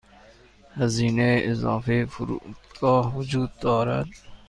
[0.75, 4.07] هزینه اضافه فرودگاه وجود دارد.